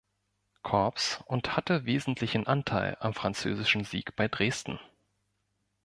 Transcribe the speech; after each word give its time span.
Korps 0.63 1.19
und 1.27 1.55
hatte 1.55 1.85
wesentlichen 1.85 2.47
Anteil 2.47 2.97
am 3.01 3.13
französischen 3.13 3.83
Sieg 3.83 4.15
bei 4.15 4.27
Dresden. 4.27 4.79